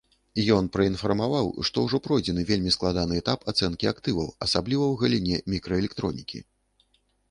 [0.53, 6.39] Ён праінфармаваў, што ўжо пройдзены вельмі складаны этап ацэнкі актываў, асабліва ў галіне мікраэлектронікі.